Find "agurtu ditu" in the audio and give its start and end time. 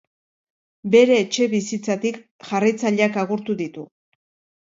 3.25-3.85